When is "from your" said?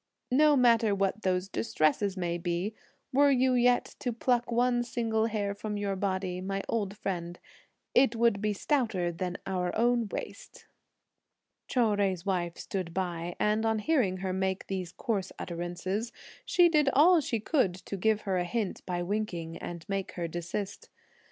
5.53-5.95